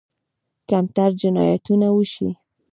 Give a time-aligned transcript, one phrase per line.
[0.69, 2.29] کمتر جنایتونه وشي.